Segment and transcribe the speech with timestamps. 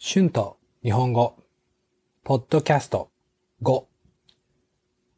[0.00, 1.34] 春と日本語、
[2.22, 3.10] ポッドキャスト
[3.64, 3.84] 5、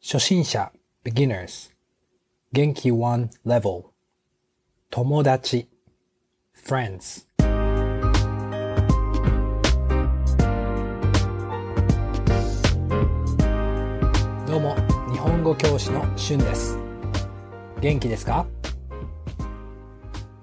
[0.03, 0.73] 初心者。
[1.05, 1.71] beginners、
[2.51, 3.85] 元気1 level、
[4.89, 5.69] 友達。
[6.67, 7.27] friends。
[14.47, 14.77] どうも、
[15.13, 16.79] 日本語教師の春です。
[17.83, 18.47] 元気ですか？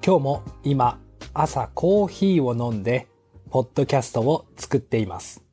[0.05, 0.99] 今日も今、
[1.33, 3.07] 朝コーヒーを飲んで、
[3.49, 5.43] ポッドキャストを作っています。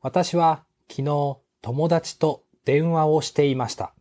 [0.00, 3.94] 私は昨日友達と電話をしていました。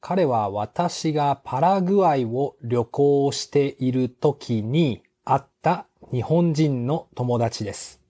[0.00, 8.00] 彼は私がパラグアイを旅行している時に会った日本人の友達です。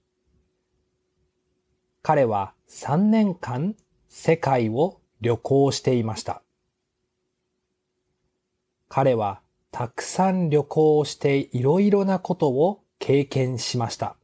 [2.02, 3.74] 彼は3年間
[4.08, 6.42] 世界を旅行していました。
[8.88, 9.40] 彼は
[9.72, 14.16] たくさん旅行をしていろいろなことを経験しました。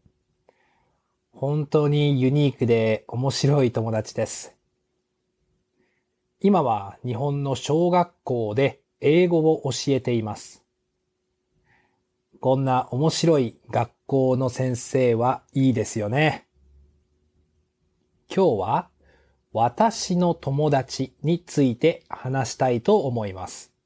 [1.32, 4.54] 本当にユニークで面白い友達です。
[6.40, 10.62] 今は日本の小学校で英語を教えています。
[12.40, 16.46] こんな面白い学校の先生はいいですよね。
[18.28, 18.88] 今日は
[19.54, 23.77] 私の友達について話したいと思います。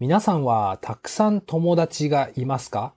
[0.00, 2.94] 皆さんはたくさん友達がいますか？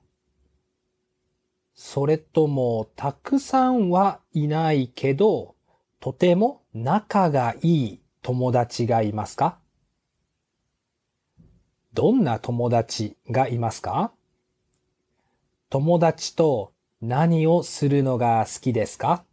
[1.76, 5.56] それともたくさんはいないけど、
[6.00, 9.60] とても仲がいい友達がいますか？
[11.94, 14.14] どんな友達がいますか？
[15.70, 19.26] 友達と何をするのが好きですか？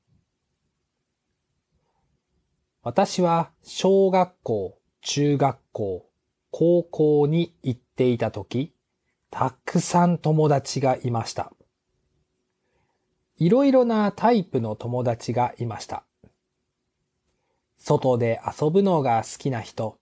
[2.83, 6.10] 私は小学校、中学校、
[6.51, 8.73] 高校に行っていたとき、
[9.31, 11.53] たくさん友達がいました。
[13.37, 16.05] いろいろなタイプの友達がいました。
[17.79, 19.97] 外で遊ぶのが好きな人、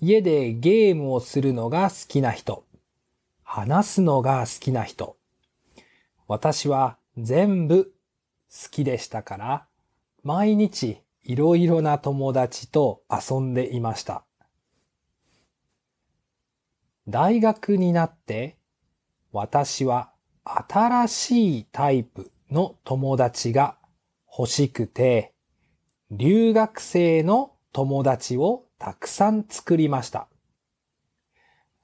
[0.00, 2.66] 家でゲームをするのが好きな人、
[3.42, 5.16] 話すのが好きな人。
[6.26, 7.94] 私は全部
[8.50, 9.66] 好きでしたから、
[10.22, 14.24] 毎日いろいろな友達と遊んでいました。
[17.08, 18.56] 大学になって
[19.32, 20.12] 私は
[20.44, 23.76] 新しいタイプの友達が
[24.36, 25.32] 欲しくて
[26.10, 30.28] 留学生の友達をたくさん作りました。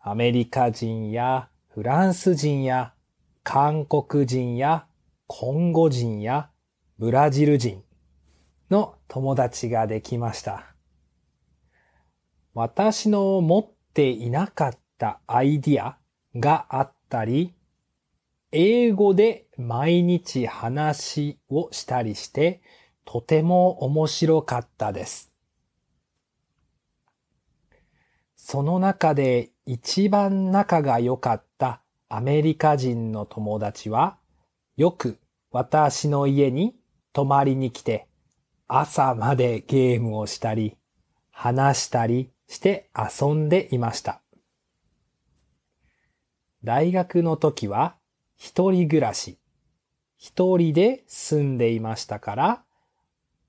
[0.01, 2.93] アメリカ人やフランス人や
[3.43, 4.87] 韓国人や
[5.27, 6.51] コンゴ人や
[6.99, 7.83] ブラジル人
[8.71, 10.75] の友達ができました。
[12.55, 15.97] 私の持っていなかったったアイディア
[16.35, 17.55] があったり、
[18.51, 22.61] 英語で毎日話をしたりして、
[23.05, 25.33] とても面白かったです。
[28.37, 34.17] その中で一番仲が良かったアメリカ人の友達は、
[34.77, 35.19] よく
[35.51, 36.75] 私の家に
[37.13, 38.07] 泊まりに来て、
[38.67, 40.77] 朝までゲームをしたり、
[41.31, 44.21] 話したりして遊んでいました。
[46.65, 47.97] 大学の時は
[48.37, 49.39] 一人暮らし、
[50.17, 52.65] 一人で住んでいましたから、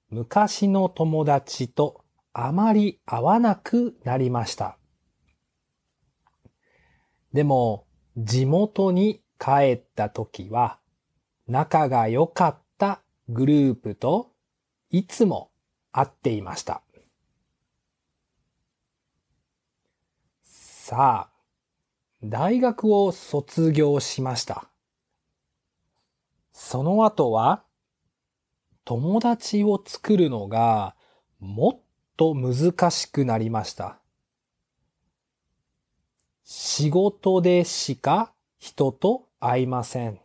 [0.09, 2.03] 昔の友達と
[2.33, 4.77] あまり会わなくなりました。
[7.33, 7.85] でも、
[8.17, 10.79] 地元に帰った時は、
[11.47, 14.31] 仲が良かったグループと
[14.91, 15.51] いつも
[15.91, 16.81] 会っていました。
[20.43, 21.38] さあ、
[22.23, 24.67] 大学を卒業しました。
[26.51, 27.63] その後は、
[28.83, 30.95] 友達を作るのが
[31.39, 31.79] もっ
[32.17, 33.99] と難しくなりました。
[36.43, 40.19] 仕事でしか人と会いません。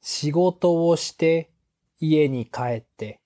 [0.00, 1.50] 仕事をして
[1.98, 3.18] 家に帰って、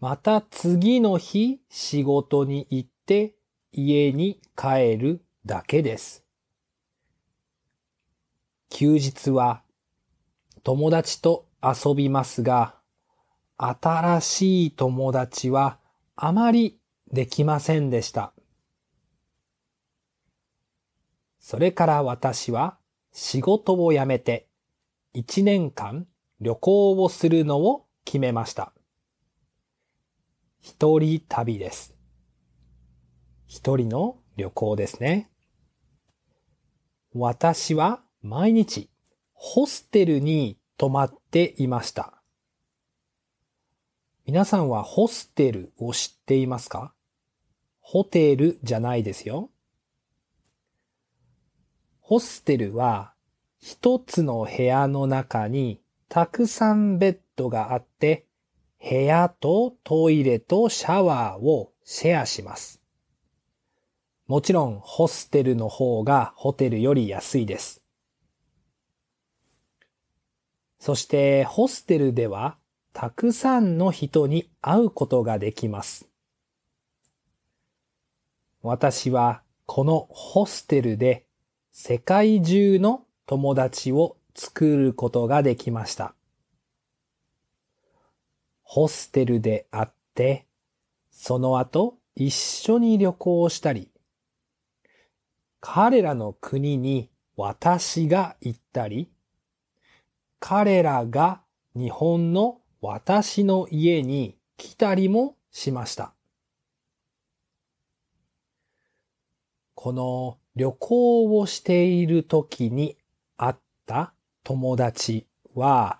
[0.00, 3.34] また次の日仕事に行って
[3.72, 6.24] 家に帰るだけです。
[8.68, 9.62] 休日は
[10.64, 12.74] 友達と遊びますが、
[13.56, 15.78] 新しい友達は
[16.16, 16.78] あまり
[17.12, 18.32] できませんでした。
[21.38, 22.76] それから私は
[23.12, 24.48] 仕事を辞めて
[25.14, 26.08] 1年間
[26.40, 28.72] 旅行をするのを決めました。
[30.60, 31.94] 一人旅です。
[33.46, 35.30] 一人の旅行ですね。
[37.18, 38.90] 私は毎日
[39.32, 42.12] ホステルに泊まっていました。
[44.26, 46.92] 皆さんはホステルを知っていますか？
[47.80, 49.48] ホテルじゃないですよ。
[52.00, 53.14] ホステルは
[53.60, 55.80] 一つの部屋の中に
[56.10, 58.26] たくさんベッドがあって、
[58.78, 62.82] 部屋とトイレとシャワーをシェアします。
[64.26, 67.82] もちろんホステルの方がホテルより安いです。
[70.80, 72.56] そしてホステルでは
[72.92, 76.08] たくさんの人に会うことができます。
[78.62, 81.24] 私はこのホステルで
[81.70, 86.14] 世界中の友達を作ることができました。
[88.62, 90.46] ホステルで会って、
[91.10, 93.88] その後一緒に旅行したり、
[95.68, 99.10] 彼らの国に私が行ったり、
[100.38, 101.42] 彼らが
[101.74, 106.14] 日本の私の家に来たりもしました。
[109.74, 112.96] この旅行をしている時に
[113.36, 113.54] 会っ
[113.86, 114.14] た
[114.44, 115.98] 友達は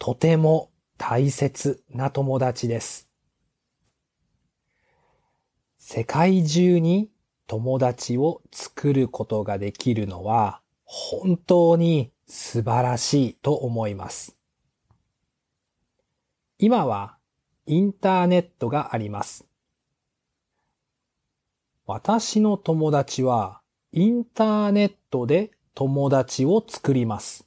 [0.00, 3.08] とても大切な友達です。
[5.78, 7.13] 世界中に
[7.46, 14.36] 友達を作ることができるのは本当に素晴らしいと思います。
[16.58, 17.18] 今は
[17.66, 19.46] インターネットがあります。
[21.86, 23.60] 私の友達は
[23.92, 27.46] インターネットで友達を作ります。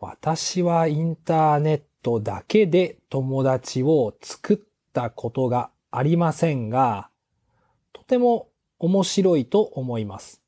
[0.00, 4.58] 私はインターネットだけで友達を作っ
[4.92, 7.10] たことがありませんが、
[7.92, 8.48] とても
[8.78, 10.42] 面白いと思います。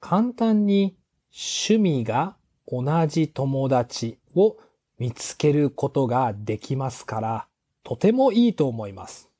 [0.00, 0.96] 簡単に
[1.32, 2.36] 趣味が
[2.66, 4.56] 同じ友達を
[4.98, 7.46] 見つけることができますから、
[7.82, 9.30] とてもいいと思います。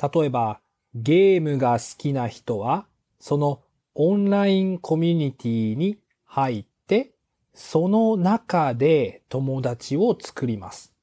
[0.00, 0.60] 例えば、
[0.94, 2.86] ゲームが好きな人は、
[3.20, 3.62] その
[3.94, 7.12] オンラインコミュニティに入って、
[7.52, 10.94] その中で友達を作ります。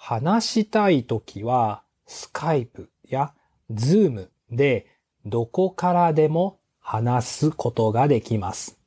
[0.00, 3.34] 話したいときは、スカイプや
[3.68, 4.86] ズームで
[5.26, 8.78] どこからでも話すことができます。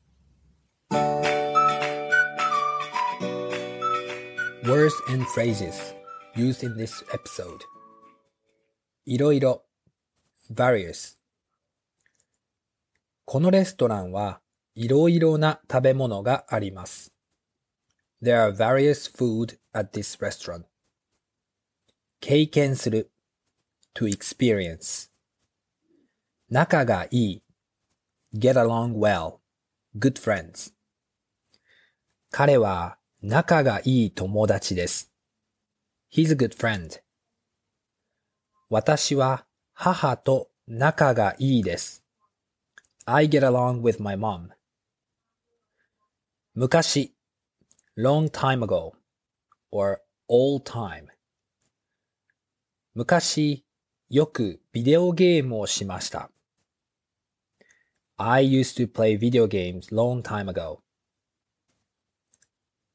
[4.64, 5.74] Words and phrases
[6.36, 7.60] used in this episode
[9.06, 9.64] いろいろ
[10.54, 11.18] various
[13.26, 14.40] このレストランは
[14.76, 17.12] いろいろな食べ物があります。
[18.24, 20.71] There are various food at this restaurant.
[22.21, 23.11] 経験する
[23.95, 25.11] to experience
[26.49, 27.43] 仲がいい
[28.35, 29.39] get along well
[29.99, 30.73] good friends
[32.31, 35.11] 彼は仲がいい友達です。
[36.13, 37.01] He's a good friend.
[38.69, 42.05] 私は母と仲がいいです。
[43.07, 44.51] I get along with my mom.
[46.55, 47.15] 昔
[47.97, 48.93] long time ago
[49.71, 51.07] or all time
[52.94, 53.66] 昔
[54.10, 56.30] よくビデオゲームをしました。
[58.18, 60.80] I used to play video games long time ago.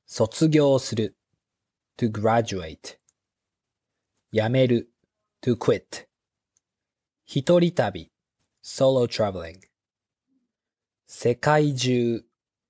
[0.05, 1.17] 卒業する
[1.97, 2.99] to graduate
[4.31, 4.93] 辞める
[5.41, 6.07] to quit
[7.25, 8.13] 一人旅
[8.63, 9.59] solo traveling
[11.07, 12.23] 世界中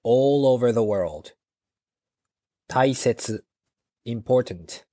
[0.05, 1.35] all over the world
[2.69, 3.45] 大切
[4.07, 4.86] important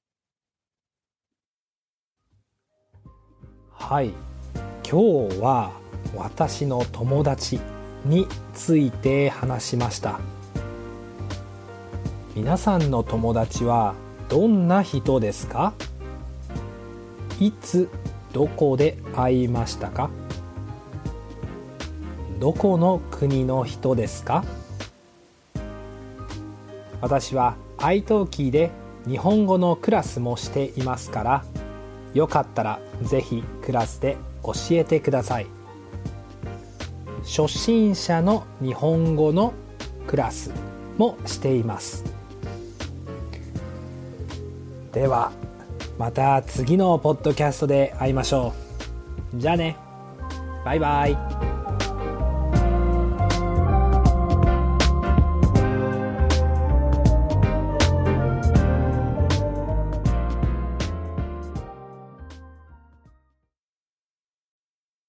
[3.85, 4.13] はい。
[4.89, 5.73] 今日は
[6.15, 7.59] 私の友達
[8.05, 10.21] について話しました。
[12.33, 13.93] 皆さんの友達は
[14.29, 15.73] どんな人ですか？
[17.41, 17.89] いつ
[18.31, 20.09] どこで会いましたか？
[22.39, 24.45] どこの国の人ですか？
[27.01, 28.71] 私は iTalki で
[29.05, 31.45] 日本語のクラスもしていますから
[32.13, 35.47] よかったらぜひクラスで教えてください。
[37.23, 39.53] 初心者の日本語の
[40.07, 40.51] クラス
[40.97, 42.03] もしています。
[44.91, 45.31] では
[45.97, 48.53] また次のポッドキャストで会いましょ
[49.33, 49.37] う。
[49.39, 49.77] じゃあね。
[50.65, 51.32] バイバイ。